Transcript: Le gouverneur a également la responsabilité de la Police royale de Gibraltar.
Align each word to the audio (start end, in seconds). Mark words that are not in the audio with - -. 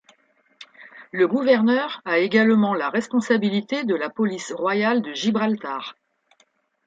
Le 1.11 1.27
gouverneur 1.27 2.01
a 2.05 2.17
également 2.17 2.73
la 2.73 2.89
responsabilité 2.89 3.83
de 3.83 3.93
la 3.93 4.09
Police 4.09 4.51
royale 4.51 5.03
de 5.03 5.13
Gibraltar. 5.13 5.95